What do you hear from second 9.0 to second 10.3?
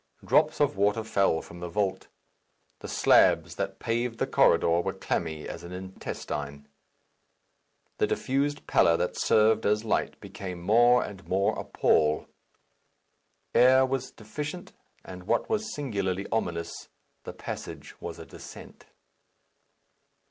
served as light